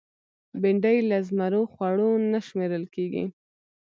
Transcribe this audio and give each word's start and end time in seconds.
بېنډۍ 0.61 0.97
له 1.09 1.17
زمرو 1.27 1.61
خوړو 1.73 2.09
نه 2.31 2.39
شمېرل 2.47 2.83
کېږي 2.95 3.23